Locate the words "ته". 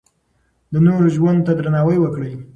1.45-1.51